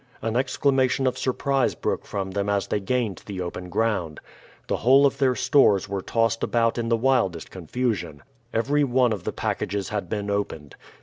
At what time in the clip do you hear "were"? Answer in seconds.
5.87-6.01